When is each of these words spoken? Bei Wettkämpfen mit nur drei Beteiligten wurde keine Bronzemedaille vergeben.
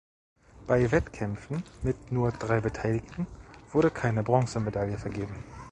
Bei 0.65 0.91
Wettkämpfen 0.91 1.61
mit 1.83 2.11
nur 2.11 2.31
drei 2.31 2.59
Beteiligten 2.59 3.27
wurde 3.71 3.91
keine 3.91 4.23
Bronzemedaille 4.23 4.97
vergeben. 4.97 5.43